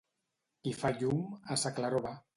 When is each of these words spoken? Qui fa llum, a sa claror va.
Qui 0.63 0.73
fa 0.79 0.91
llum, 1.03 1.23
a 1.55 1.59
sa 1.65 1.77
claror 1.81 2.09
va. 2.09 2.21